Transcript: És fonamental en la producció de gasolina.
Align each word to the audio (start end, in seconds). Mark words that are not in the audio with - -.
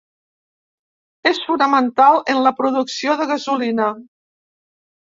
És 1.31 1.41
fonamental 1.49 2.19
en 2.35 2.43
la 2.49 2.55
producció 2.63 3.21
de 3.21 3.31
gasolina. 3.35 3.93